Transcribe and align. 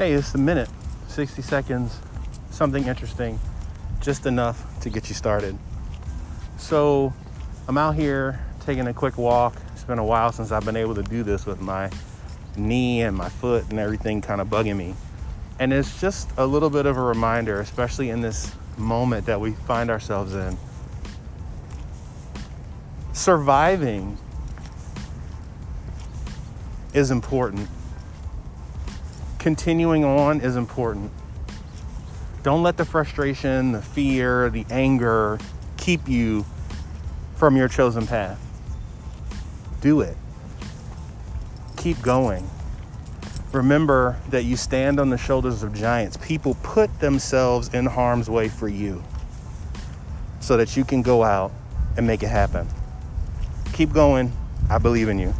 hey, 0.00 0.14
it's 0.14 0.34
a 0.34 0.38
minute, 0.38 0.70
60 1.08 1.42
seconds, 1.42 2.00
something 2.50 2.86
interesting, 2.86 3.38
just 4.00 4.24
enough 4.24 4.80
to 4.80 4.88
get 4.88 5.10
you 5.10 5.14
started. 5.14 5.54
So 6.56 7.12
I'm 7.68 7.76
out 7.76 7.96
here 7.96 8.40
taking 8.60 8.86
a 8.86 8.94
quick 8.94 9.18
walk. 9.18 9.56
It's 9.74 9.84
been 9.84 9.98
a 9.98 10.04
while 10.04 10.32
since 10.32 10.52
I've 10.52 10.64
been 10.64 10.78
able 10.78 10.94
to 10.94 11.02
do 11.02 11.22
this 11.22 11.44
with 11.44 11.60
my 11.60 11.90
knee 12.56 13.02
and 13.02 13.14
my 13.14 13.28
foot 13.28 13.68
and 13.68 13.78
everything 13.78 14.22
kind 14.22 14.40
of 14.40 14.48
bugging 14.48 14.78
me. 14.78 14.94
And 15.58 15.70
it's 15.70 16.00
just 16.00 16.30
a 16.38 16.46
little 16.46 16.70
bit 16.70 16.86
of 16.86 16.96
a 16.96 17.02
reminder, 17.02 17.60
especially 17.60 18.08
in 18.08 18.22
this 18.22 18.54
moment 18.78 19.26
that 19.26 19.38
we 19.38 19.52
find 19.52 19.90
ourselves 19.90 20.32
in. 20.32 20.56
Surviving 23.12 24.16
is 26.94 27.10
important. 27.10 27.68
Continuing 29.40 30.04
on 30.04 30.42
is 30.42 30.54
important. 30.54 31.10
Don't 32.42 32.62
let 32.62 32.76
the 32.76 32.84
frustration, 32.84 33.72
the 33.72 33.80
fear, 33.80 34.50
the 34.50 34.66
anger 34.70 35.38
keep 35.78 36.06
you 36.06 36.44
from 37.36 37.56
your 37.56 37.66
chosen 37.66 38.06
path. 38.06 38.38
Do 39.80 40.02
it. 40.02 40.14
Keep 41.78 42.02
going. 42.02 42.46
Remember 43.52 44.18
that 44.28 44.44
you 44.44 44.58
stand 44.58 45.00
on 45.00 45.08
the 45.08 45.16
shoulders 45.16 45.62
of 45.62 45.72
giants. 45.72 46.18
People 46.18 46.54
put 46.62 47.00
themselves 47.00 47.72
in 47.72 47.86
harm's 47.86 48.28
way 48.28 48.50
for 48.50 48.68
you 48.68 49.02
so 50.40 50.58
that 50.58 50.76
you 50.76 50.84
can 50.84 51.00
go 51.00 51.24
out 51.24 51.50
and 51.96 52.06
make 52.06 52.22
it 52.22 52.28
happen. 52.28 52.68
Keep 53.72 53.94
going. 53.94 54.34
I 54.68 54.76
believe 54.76 55.08
in 55.08 55.18
you. 55.18 55.32